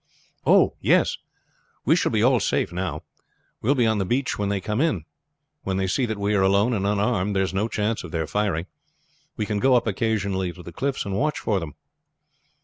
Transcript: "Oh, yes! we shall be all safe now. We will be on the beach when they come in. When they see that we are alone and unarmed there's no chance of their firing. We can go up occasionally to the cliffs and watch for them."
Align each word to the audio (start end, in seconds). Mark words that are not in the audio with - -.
"Oh, 0.47 0.73
yes! 0.81 1.17
we 1.85 1.95
shall 1.95 2.11
be 2.11 2.23
all 2.23 2.39
safe 2.39 2.73
now. 2.73 3.03
We 3.61 3.67
will 3.69 3.75
be 3.75 3.85
on 3.85 3.99
the 3.99 4.03
beach 4.03 4.39
when 4.39 4.49
they 4.49 4.59
come 4.59 4.81
in. 4.81 5.05
When 5.61 5.77
they 5.77 5.85
see 5.85 6.07
that 6.07 6.17
we 6.17 6.33
are 6.33 6.41
alone 6.41 6.73
and 6.73 6.87
unarmed 6.87 7.35
there's 7.35 7.53
no 7.53 7.67
chance 7.67 8.03
of 8.03 8.09
their 8.09 8.25
firing. 8.25 8.65
We 9.37 9.45
can 9.45 9.59
go 9.59 9.75
up 9.75 9.85
occasionally 9.85 10.53
to 10.53 10.63
the 10.63 10.73
cliffs 10.73 11.05
and 11.05 11.15
watch 11.15 11.37
for 11.37 11.59
them." 11.59 11.75